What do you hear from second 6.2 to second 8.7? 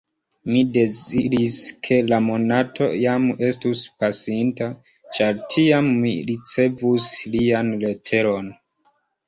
ricevus lian leteron.